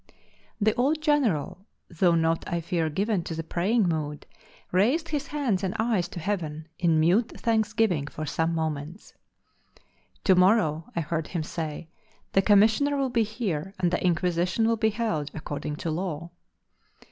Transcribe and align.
The 0.59 0.73
old 0.73 0.99
General, 0.99 1.63
though 1.87 2.15
not 2.15 2.43
I 2.51 2.59
fear 2.59 2.89
given 2.89 3.21
to 3.25 3.35
the 3.35 3.43
praying 3.43 3.87
mood, 3.87 4.25
raised 4.71 5.09
his 5.09 5.27
hands 5.27 5.63
and 5.63 5.75
eyes 5.77 6.07
to 6.07 6.19
heaven, 6.19 6.67
in 6.79 6.99
mute 6.99 7.39
thanksgiving 7.39 8.07
for 8.07 8.25
some 8.25 8.55
moments. 8.55 9.13
"Tomorrow," 10.23 10.89
I 10.95 11.01
heard 11.01 11.27
him 11.27 11.43
say; 11.43 11.87
"the 12.31 12.41
commissioner 12.41 12.97
will 12.97 13.11
be 13.11 13.21
here, 13.21 13.75
and 13.77 13.91
the 13.91 14.03
Inquisition 14.03 14.67
will 14.67 14.75
be 14.75 14.89
held 14.89 15.29
according 15.35 15.75
to 15.75 15.91
law." 15.91 16.31